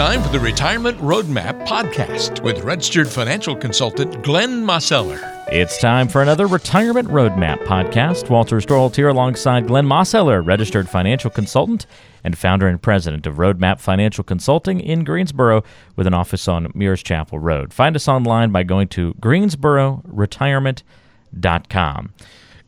[0.00, 5.20] time for the Retirement Roadmap podcast with registered financial consultant Glenn Mosseller.
[5.52, 8.30] It's time for another Retirement Roadmap podcast.
[8.30, 11.84] Walter Storholt here alongside Glenn Mosseller, registered financial consultant
[12.24, 15.64] and founder and president of Roadmap Financial Consulting in Greensboro
[15.96, 17.74] with an office on Muirs Chapel Road.
[17.74, 22.14] Find us online by going to greensbororetirement.com.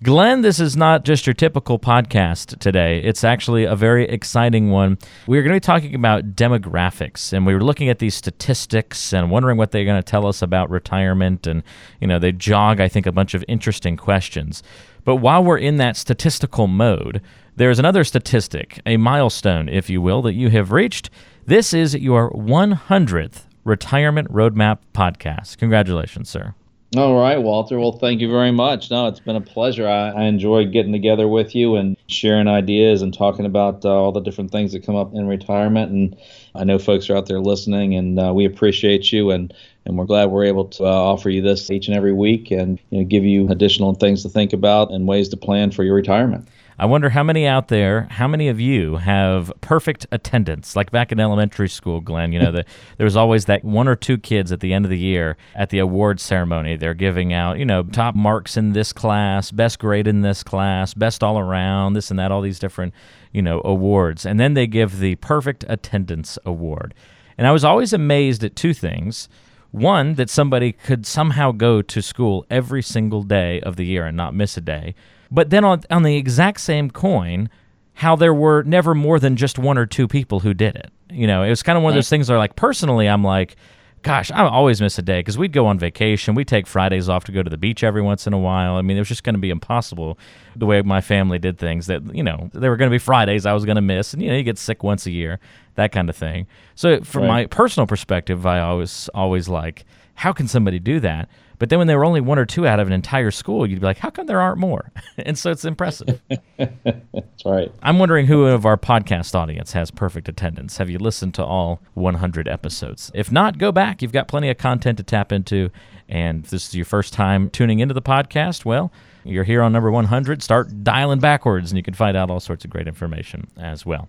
[0.02, 3.00] Glenn, this is not just your typical podcast today.
[3.04, 4.98] It's actually a very exciting one.
[5.28, 9.30] We're going to be talking about demographics, and we were looking at these statistics and
[9.30, 11.46] wondering what they're going to tell us about retirement.
[11.46, 11.62] And,
[12.00, 14.64] you know, they jog, I think, a bunch of interesting questions.
[15.04, 17.20] But while we're in that statistical mode,
[17.54, 21.10] there's another statistic, a milestone, if you will, that you have reached.
[21.46, 25.58] This is your 100th Retirement Roadmap podcast.
[25.58, 26.56] Congratulations, sir.
[26.94, 27.80] All right, Walter.
[27.80, 28.90] Well, thank you very much.
[28.90, 29.88] No, it's been a pleasure.
[29.88, 34.12] I, I enjoyed getting together with you and sharing ideas and talking about uh, all
[34.12, 35.90] the different things that come up in retirement.
[35.90, 36.16] And
[36.54, 39.30] I know folks are out there listening, and uh, we appreciate you.
[39.30, 39.54] And
[39.86, 42.78] and we're glad we're able to uh, offer you this each and every week and
[42.90, 45.94] you know, give you additional things to think about and ways to plan for your
[45.94, 46.46] retirement.
[46.78, 50.74] I wonder how many out there, how many of you have perfect attendance?
[50.74, 52.64] Like back in elementary school, Glenn, you know, the,
[52.96, 55.70] there was always that one or two kids at the end of the year at
[55.70, 56.76] the award ceremony.
[56.76, 60.94] They're giving out, you know, top marks in this class, best grade in this class,
[60.94, 62.94] best all around, this and that, all these different,
[63.32, 64.24] you know, awards.
[64.24, 66.94] And then they give the perfect attendance award.
[67.36, 69.28] And I was always amazed at two things.
[69.72, 74.16] One, that somebody could somehow go to school every single day of the year and
[74.16, 74.94] not miss a day.
[75.30, 77.48] But then on, on the exact same coin,
[77.94, 80.90] how there were never more than just one or two people who did it.
[81.10, 83.56] You know, it was kind of one of those things where, like, personally, I'm like,
[84.02, 86.34] gosh, I always miss a day because we'd go on vacation.
[86.34, 88.76] We'd take Fridays off to go to the beach every once in a while.
[88.76, 90.18] I mean, it was just going to be impossible
[90.56, 93.46] the way my family did things that, you know, there were going to be Fridays
[93.46, 94.12] I was going to miss.
[94.12, 95.38] And, you know, you get sick once a year,
[95.76, 96.46] that kind of thing.
[96.74, 97.28] So, from right.
[97.28, 99.84] my personal perspective, I always, always like,
[100.14, 101.28] how can somebody do that?
[101.58, 103.78] But then when there were only one or two out of an entire school, you'd
[103.78, 104.90] be like, how come there aren't more?
[105.18, 106.20] and so it's impressive.
[106.58, 107.70] That's right.
[107.82, 110.78] I'm wondering who of our podcast audience has perfect attendance.
[110.78, 113.12] Have you listened to all 100 episodes?
[113.14, 114.02] If not, go back.
[114.02, 115.70] You've got plenty of content to tap into.
[116.08, 118.90] And if this is your first time tuning into the podcast, well,
[119.24, 120.42] you're here on number 100.
[120.42, 124.08] Start dialing backwards, and you can find out all sorts of great information as well.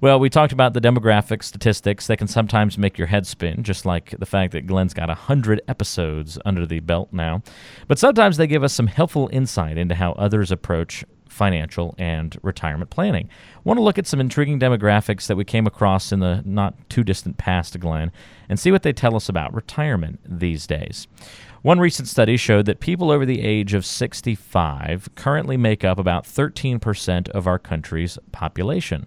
[0.00, 2.06] Well, we talked about the demographic statistics.
[2.06, 5.60] They can sometimes make your head spin, just like the fact that Glenn's got 100
[5.68, 7.42] episodes under the belt now.
[7.86, 12.90] But sometimes they give us some helpful insight into how others approach financial and retirement
[12.90, 13.28] planning.
[13.56, 16.74] I want to look at some intriguing demographics that we came across in the not
[16.88, 18.10] too distant past, Glenn,
[18.48, 21.06] and see what they tell us about retirement these days.
[21.62, 26.24] One recent study showed that people over the age of 65 currently make up about
[26.24, 29.06] 13% of our country's population.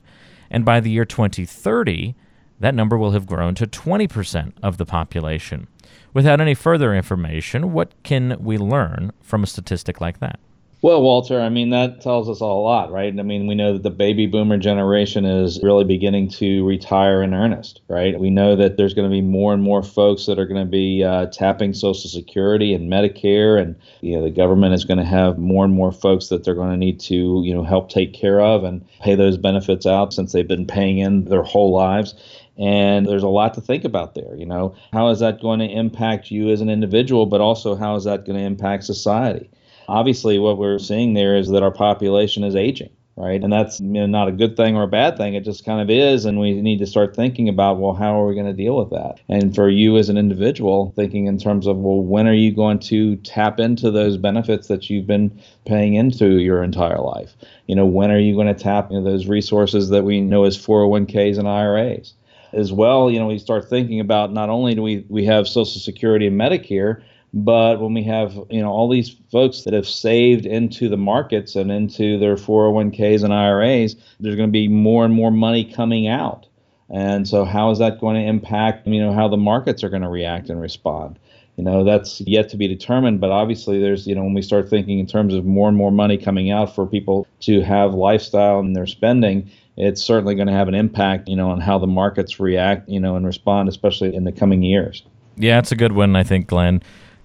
[0.50, 2.14] And by the year 2030,
[2.60, 5.68] that number will have grown to 20% of the population.
[6.14, 10.40] Without any further information, what can we learn from a statistic like that?
[10.84, 13.14] Well, Walter, I mean, that tells us a lot, right?
[13.20, 17.36] I mean, we know that the baby boomer generation is really beginning to retire in
[17.36, 18.20] earnest, right?
[18.20, 20.70] We know that there's going to be more and more folks that are going to
[20.70, 25.06] be uh, tapping Social Security and Medicare, and you know, the government is going to
[25.06, 28.12] have more and more folks that they're going to need to, you know, help take
[28.12, 32.16] care of and pay those benefits out since they've been paying in their whole lives.
[32.58, 34.36] And there's a lot to think about there.
[34.36, 37.96] You know, how is that going to impact you as an individual, but also how
[37.98, 39.52] is that going to impact society?
[39.92, 43.44] Obviously what we're seeing there is that our population is aging right?
[43.44, 45.36] And that's you know, not a good thing or a bad thing.
[45.36, 48.26] It just kind of is and we need to start thinking about well how are
[48.26, 49.20] we going to deal with that?
[49.30, 52.80] And for you as an individual thinking in terms of well when are you going
[52.80, 57.36] to tap into those benefits that you've been paying into your entire life?
[57.68, 60.58] You know when are you going to tap into those resources that we know as
[60.58, 62.14] 401ks and iras
[62.54, 65.80] as well you know we start thinking about not only do we we have social
[65.80, 67.02] security and medicare
[67.34, 71.56] but when we have you know all these folks that have saved into the markets
[71.56, 76.08] and into their 401ks and IRAs, there's going to be more and more money coming
[76.08, 76.48] out.
[76.90, 80.02] And so how is that going to impact you know how the markets are going
[80.02, 81.20] to react and respond?
[81.56, 84.70] You know that's yet to be determined, but obviously there's you know when we start
[84.70, 88.60] thinking in terms of more and more money coming out for people to have lifestyle
[88.60, 91.88] and their spending, it's certainly going to have an impact you know on how the
[91.88, 95.04] markets react you know and respond, especially in the coming years.
[95.38, 96.82] Yeah, it's a good one, I think, Glenn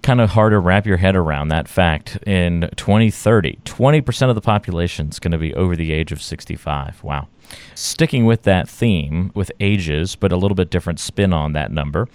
[0.07, 2.17] kind of hard to wrap your head around that fact.
[2.29, 7.03] In 2030, 20% of the population is going to be over the age of 65.
[7.03, 7.27] Wow.
[7.75, 12.09] Sticking with that theme with ages, but a little bit different spin on that number.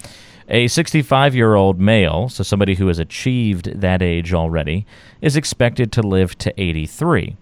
[0.48, 4.86] A 65 year old male, so somebody who has achieved that age already,
[5.20, 7.36] is expected to live to 83.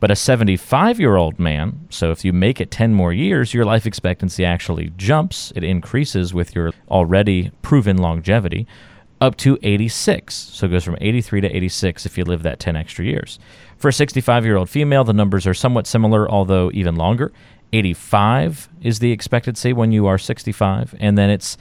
[0.00, 3.64] But a 75 year old man, so if you make it 10 more years, your
[3.64, 5.50] life expectancy actually jumps.
[5.56, 8.66] It increases with your already proven longevity
[9.20, 10.34] up to 86.
[10.34, 13.38] So it goes from 83 to 86 if you live that 10 extra years.
[13.76, 17.32] For a 65 year old female, the numbers are somewhat similar, although even longer.
[17.72, 21.56] 85 is the expectancy when you are 65, and then it's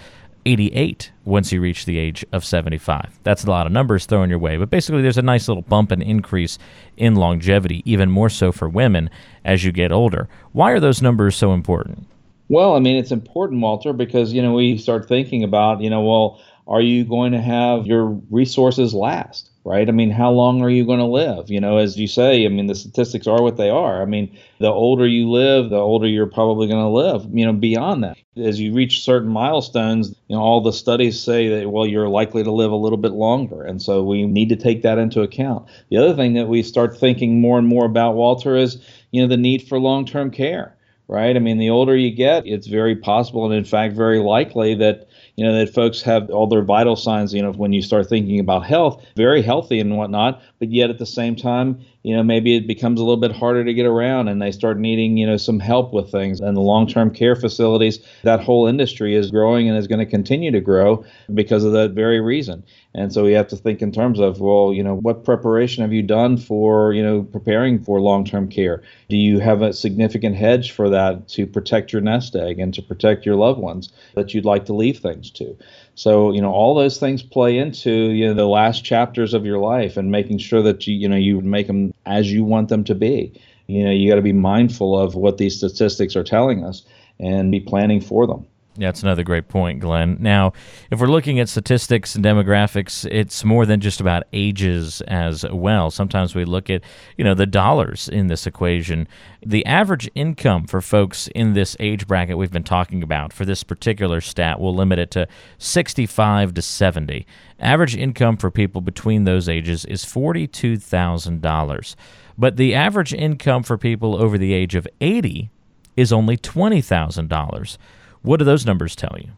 [0.45, 3.19] 88 once you reach the age of 75.
[3.23, 5.91] That's a lot of numbers thrown your way, but basically there's a nice little bump
[5.91, 6.59] and increase
[6.97, 9.09] in longevity, even more so for women
[9.43, 10.27] as you get older.
[10.51, 12.07] Why are those numbers so important?
[12.49, 16.01] Well, I mean, it's important, Walter, because, you know, we start thinking about, you know,
[16.01, 19.49] well, are you going to have your resources last?
[19.65, 19.87] right?
[19.87, 21.49] I mean, how long are you going to live?
[21.49, 24.01] You know, as you say, I mean, the statistics are what they are.
[24.01, 27.53] I mean, the older you live, the older you're probably going to live, you know,
[27.53, 28.17] beyond that.
[28.35, 32.43] As you reach certain milestones, you know, all the studies say that, well, you're likely
[32.43, 33.63] to live a little bit longer.
[33.63, 35.69] And so we need to take that into account.
[35.89, 39.27] The other thing that we start thinking more and more about, Walter, is, you know,
[39.27, 40.75] the need for long term care.
[41.09, 41.35] Right.
[41.35, 45.07] I mean, the older you get, it's very possible and, in fact, very likely that
[45.35, 48.39] you know, that folks have all their vital signs, you know, when you start thinking
[48.39, 52.55] about health, very healthy and whatnot, but yet at the same time, you know, maybe
[52.57, 55.37] it becomes a little bit harder to get around and they start needing, you know,
[55.37, 56.41] some help with things.
[56.41, 60.05] And the long term care facilities, that whole industry is growing and is going to
[60.05, 62.63] continue to grow because of that very reason.
[62.93, 65.93] And so we have to think in terms of, well, you know, what preparation have
[65.93, 68.83] you done for, you know, preparing for long term care?
[69.07, 72.81] Do you have a significant hedge for that to protect your nest egg and to
[72.81, 75.57] protect your loved ones that you'd like to leave things to?
[75.95, 79.59] So, you know, all those things play into, you know, the last chapters of your
[79.59, 82.83] life and making sure that you, you know, you make them as you want them
[82.85, 83.39] to be.
[83.67, 86.83] You know, you got to be mindful of what these statistics are telling us
[87.19, 88.45] and be planning for them.
[88.75, 90.17] Yeah, that's another great point, Glenn.
[90.19, 90.53] Now,
[90.89, 95.91] if we're looking at statistics and demographics, it's more than just about ages as well.
[95.91, 96.81] Sometimes we look at,
[97.15, 99.07] you know, the dollars in this equation.
[99.45, 103.61] The average income for folks in this age bracket we've been talking about for this
[103.63, 105.27] particular stat, we'll limit it to
[105.59, 107.27] 65 to 70.
[107.59, 111.95] Average income for people between those ages is $42,000.
[112.39, 115.51] But the average income for people over the age of 80
[115.95, 117.77] is only $20,000.
[118.23, 119.29] What do those numbers tell you?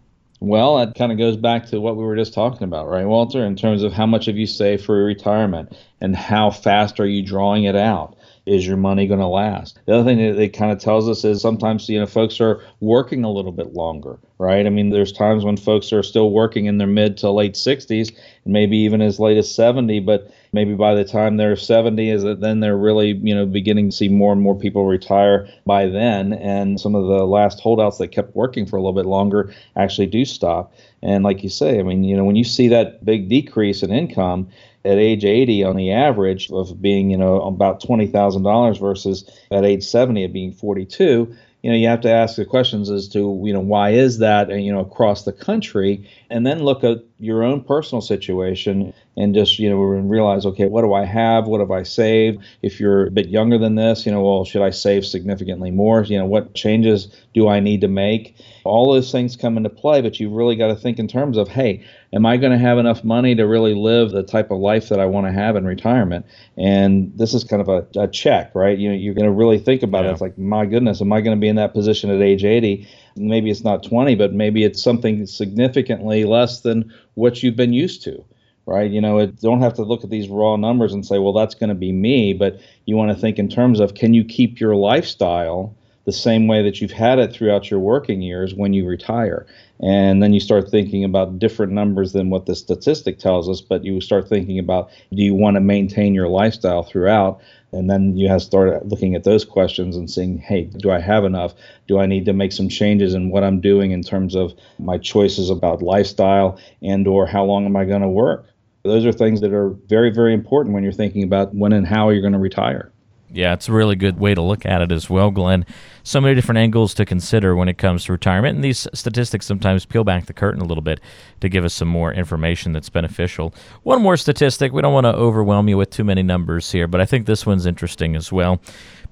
[0.42, 3.44] Well, that kind of goes back to what we were just talking about, right, Walter,
[3.44, 7.24] in terms of how much have you saved for retirement and how fast are you
[7.24, 8.16] drawing it out?
[8.46, 9.80] Is your money going to last?
[9.88, 12.62] The other thing that it kind of tells us is sometimes, you know, folks are
[12.80, 14.68] working a little bit longer, right?
[14.68, 18.10] I mean, there's times when folks are still working in their mid to late 60s,
[18.44, 22.24] and maybe even as late as 70, but maybe by the time they're 70 is
[22.24, 25.86] that then they're really you know beginning to see more and more people retire by
[25.86, 26.34] then.
[26.34, 30.07] And some of the last holdouts that kept working for a little bit longer actually
[30.07, 30.74] do stop.
[31.04, 33.92] And like you say i mean you know when you see that big decrease in
[33.92, 34.48] income
[34.86, 39.84] at age 80 on the average of being you know about $20,000 versus at age
[39.84, 43.51] 70 of being 42 you know you have to ask the questions as to you
[43.51, 46.07] know why is that and you know across the country?
[46.29, 50.83] And then look at your own personal situation and just you know realize okay what
[50.83, 51.47] do i have?
[51.47, 52.44] What have i saved?
[52.62, 56.03] If you're a bit younger than this you know well should i save significantly more?
[56.03, 58.35] You know what changes do i need to make?
[58.63, 61.47] All those things come into play but you've really got to think in terms of
[61.47, 61.83] hey
[62.15, 65.00] am i going to have enough money to really live the type of life that
[65.00, 66.25] i want to have in retirement
[66.57, 69.60] and this is kind of a, a check right you know you're going to really
[69.60, 70.10] think about yeah.
[70.10, 72.43] it it's like my goodness am i going to be in that position at age
[72.43, 77.74] 80 maybe it's not 20 but maybe it's something significantly less than what you've been
[77.74, 78.24] used to
[78.65, 78.89] right?
[78.89, 81.55] You know, it, don't have to look at these raw numbers and say, well, that's
[81.55, 84.60] going to be me, but you want to think in terms of can you keep
[84.60, 88.85] your lifestyle the same way that you've had it throughout your working years when you
[88.85, 89.45] retire?
[89.81, 93.83] And then you start thinking about different numbers than what the statistic tells us, but
[93.83, 97.41] you start thinking about do you want to maintain your lifestyle throughout?
[97.71, 101.00] And then you have to start looking at those questions and saying, hey, do I
[101.00, 101.53] have enough?
[101.88, 104.97] Do I need to make some changes in what I'm doing in terms of my
[104.97, 108.45] choices about lifestyle and or how long am I going to work?
[108.83, 112.09] Those are things that are very, very important when you're thinking about when and how
[112.09, 112.91] you're going to retire.
[113.32, 115.65] Yeah, it's a really good way to look at it as well, Glenn.
[116.03, 118.55] So many different angles to consider when it comes to retirement.
[118.55, 121.00] And these statistics sometimes peel back the curtain a little bit
[121.41, 123.53] to give us some more information that's beneficial.
[123.84, 124.72] One more statistic.
[124.72, 127.46] We don't want to overwhelm you with too many numbers here, but I think this
[127.46, 128.62] one's interesting as well.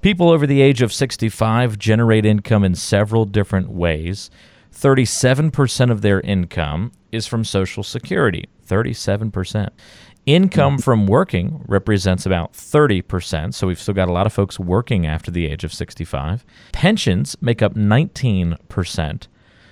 [0.00, 4.30] People over the age of 65 generate income in several different ways.
[4.72, 8.48] 37% of their income is from Social Security.
[8.66, 9.70] 37%.
[10.26, 15.06] Income from working represents about 30%, so we've still got a lot of folks working
[15.06, 16.46] after the age of 65.
[16.72, 19.26] Pensions make up 19%.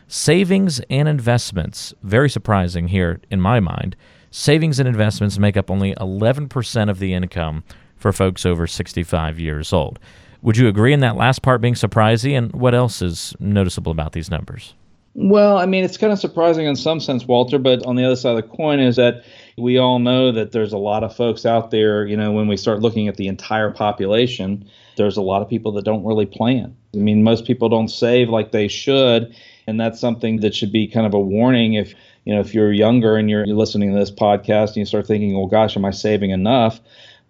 [0.08, 3.96] Savings and investments, very surprising here in my mind,
[4.30, 7.64] savings and investments make up only 11% of the income
[7.96, 9.98] for folks over 65 years old.
[10.42, 12.36] Would you agree in that last part being surprising?
[12.36, 14.74] And what else is noticeable about these numbers?
[15.14, 18.16] Well, I mean, it's kind of surprising in some sense, Walter, but on the other
[18.16, 19.24] side of the coin is that
[19.56, 22.56] we all know that there's a lot of folks out there, you know, when we
[22.56, 26.76] start looking at the entire population, there's a lot of people that don't really plan.
[26.94, 29.34] I mean, most people don't save like they should,
[29.66, 31.94] and that's something that should be kind of a warning if,
[32.24, 35.36] you know, if you're younger and you're, listening to this podcast and you start thinking,
[35.36, 36.80] "Well, gosh, am I saving enough?"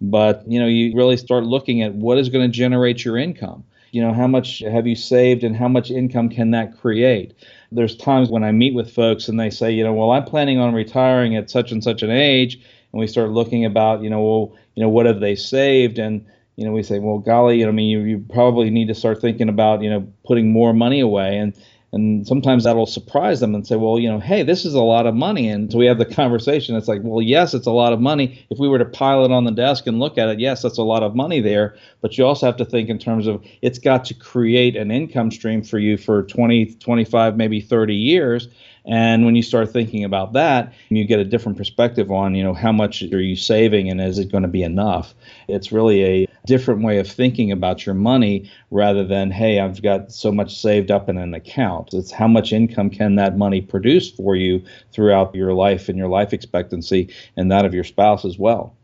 [0.00, 3.64] But, you know, you really start looking at what is going to generate your income.
[3.92, 7.34] You know, how much have you saved and how much income can that create?
[7.70, 10.58] There's times when I meet with folks and they say, you know, well, I'm planning
[10.58, 12.54] on retiring at such and such an age.
[12.92, 15.98] And we start looking about, you know, well, you know, what have they saved?
[15.98, 18.88] And, you know, we say, well, golly, you know, I mean, you, you probably need
[18.88, 21.36] to start thinking about, you know, putting more money away.
[21.36, 21.54] And
[21.92, 25.06] and sometimes that'll surprise them and say, well, you know, hey, this is a lot
[25.06, 25.48] of money.
[25.48, 26.74] And so we have the conversation.
[26.74, 28.46] It's like, well, yes, it's a lot of money.
[28.48, 30.78] If we were to pile it on the desk and look at it, yes, that's
[30.78, 31.76] a lot of money there.
[32.00, 35.30] But you also have to think in terms of it's got to create an income
[35.30, 38.48] stream for you for 20, 25, maybe 30 years.
[38.84, 42.54] And when you start thinking about that, you get a different perspective on, you know,
[42.54, 45.14] how much are you saving and is it going to be enough?
[45.48, 50.10] It's really a different way of thinking about your money rather than, hey, I've got
[50.10, 51.94] so much saved up in an account.
[51.94, 54.62] It's how much income can that money produce for you
[54.92, 58.74] throughout your life and your life expectancy and that of your spouse as well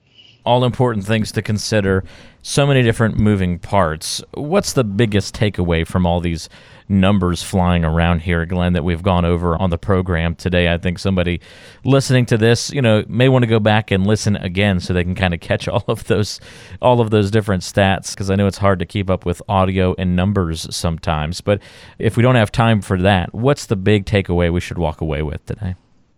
[0.49, 2.03] all important things to consider.
[2.41, 4.23] So many different moving parts.
[4.33, 6.49] What's the biggest takeaway from all these
[6.89, 10.73] numbers flying around here, Glenn, that we've gone over on the program today?
[10.73, 11.43] I think somebody
[11.85, 15.05] listening to this, you know, may want to go back and listen again so they
[15.05, 16.41] can kind of catch all of those
[16.81, 19.95] all of those different stats because I know it's hard to keep up with audio
[19.99, 21.43] and numbers sometimes.
[21.43, 21.61] But
[21.99, 25.21] if we don't have time for that, what's the big takeaway we should walk away
[25.21, 25.75] with today?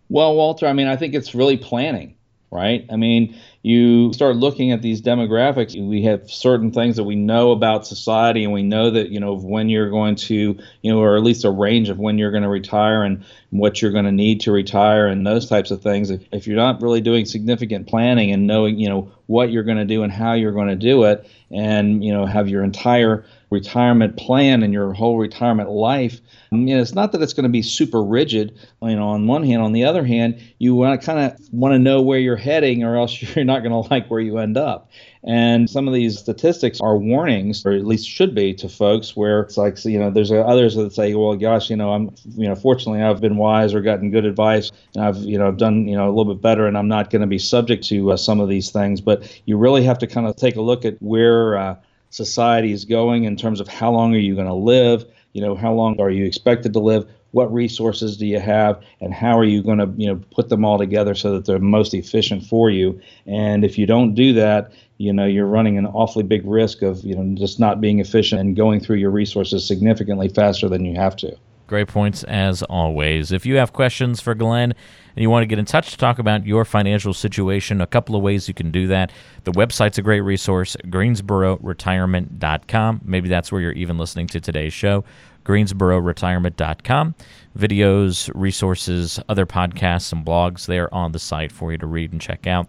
[0.09, 2.15] Well, Walter, I mean, I think it's really planning
[2.51, 2.85] right?
[2.91, 7.53] I mean, you start looking at these demographics, we have certain things that we know
[7.53, 11.17] about society, and we know that, you know, when you're going to, you know, or
[11.17, 14.13] at least a range of when you're going to retire and what you're going to
[14.13, 16.09] need to retire and those types of things.
[16.09, 19.79] If, if you're not really doing significant planning and knowing, you know, what you're going
[19.79, 23.27] to do and how you're going to do it, and, you know, have your entire
[23.51, 26.21] retirement plan and your whole retirement life.
[26.53, 29.45] You know, it's not that it's going to be super rigid, you know, on one
[29.45, 29.63] hand.
[29.63, 32.85] On the other hand, you want to kind of want to know where you're heading
[32.85, 34.91] or else you're not going to like where you end up.
[35.23, 39.41] And some of these statistics are warnings, or at least should be, to folks where
[39.41, 42.55] it's like, you know, there's others that say, well, gosh, you know, I'm, you know,
[42.55, 45.97] fortunately I've been wise or gotten good advice and I've, you know, I've done, you
[45.97, 48.41] know, a little bit better and I'm not going to be subject to uh, some
[48.41, 49.01] of these things.
[49.01, 51.77] But you really have to kind of take a look at where, uh,
[52.11, 55.55] society is going in terms of how long are you going to live you know
[55.55, 59.45] how long are you expected to live what resources do you have and how are
[59.45, 62.71] you going to you know put them all together so that they're most efficient for
[62.71, 66.83] you and if you don't do that you know you're running an awfully big risk
[66.83, 70.85] of you know just not being efficient and going through your resources significantly faster than
[70.85, 71.37] you have to
[71.71, 73.31] Great points as always.
[73.31, 74.75] If you have questions for Glenn
[75.15, 78.17] and you want to get in touch to talk about your financial situation, a couple
[78.17, 79.13] of ways you can do that.
[79.45, 83.03] The website's a great resource, greensbororetirement.com.
[83.05, 85.05] Maybe that's where you're even listening to today's show,
[85.45, 87.15] greensbororetirement.com.
[87.59, 92.21] Videos, resources, other podcasts, and blogs there on the site for you to read and
[92.21, 92.69] check out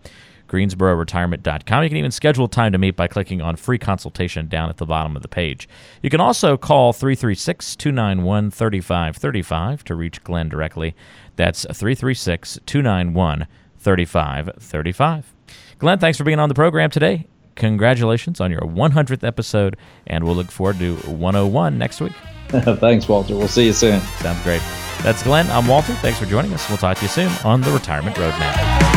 [0.52, 1.84] greensbororetirement.com.
[1.84, 4.86] You can even schedule time to meet by clicking on free consultation down at the
[4.86, 5.70] bottom of the page.
[6.02, 10.94] You can also call 336 291 3535 to reach Glenn directly.
[11.38, 13.48] That's 336 291
[13.78, 15.34] 3535.
[15.80, 17.28] Glenn, thanks for being on the program today.
[17.56, 22.14] Congratulations on your 100th episode, and we'll look forward to 101 next week.
[22.80, 23.36] Thanks, Walter.
[23.36, 24.02] We'll see you soon.
[24.20, 24.62] Sounds great.
[25.04, 25.50] That's Glenn.
[25.50, 25.94] I'm Walter.
[25.96, 26.68] Thanks for joining us.
[26.70, 28.91] We'll talk to you soon on the Retirement Roadmap.